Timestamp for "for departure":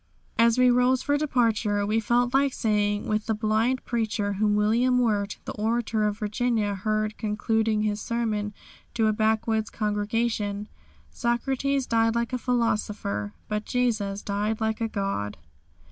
1.03-1.85